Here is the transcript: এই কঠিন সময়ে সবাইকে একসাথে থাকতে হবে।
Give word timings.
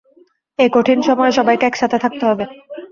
এই 0.59 0.69
কঠিন 0.73 0.99
সময়ে 1.01 1.31
সবাইকে 1.31 1.65
একসাথে 1.67 1.97
থাকতে 2.03 2.23
হবে। 2.29 2.43